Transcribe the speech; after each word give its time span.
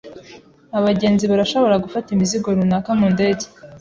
Abagenzi 0.77 1.25
barashobora 1.31 1.81
gufata 1.83 2.07
imizigo 2.11 2.47
runaka 2.57 2.89
mu 2.99 3.07
ndege. 3.13 3.45